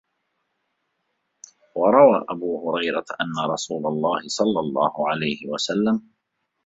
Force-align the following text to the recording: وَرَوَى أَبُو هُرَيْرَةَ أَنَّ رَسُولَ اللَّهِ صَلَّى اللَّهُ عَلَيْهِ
وَرَوَى 1.75 2.25
أَبُو 2.29 2.69
هُرَيْرَةَ 2.71 3.05
أَنَّ 3.21 3.51
رَسُولَ 3.51 3.85
اللَّهِ 3.87 4.21
صَلَّى 4.27 4.59
اللَّهُ 4.59 5.09
عَلَيْهِ 5.09 5.39